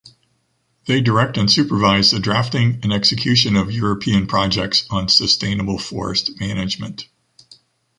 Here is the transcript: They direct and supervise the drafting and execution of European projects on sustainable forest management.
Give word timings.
They 0.87 0.99
direct 0.99 1.37
and 1.37 1.47
supervise 1.47 2.09
the 2.09 2.19
drafting 2.19 2.79
and 2.81 2.91
execution 2.91 3.55
of 3.55 3.69
European 3.71 4.25
projects 4.25 4.87
on 4.89 5.09
sustainable 5.09 5.77
forest 5.77 6.39
management. 6.39 7.07